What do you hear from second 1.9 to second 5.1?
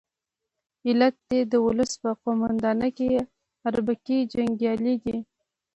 په قومانده کې اربکي جنګیالي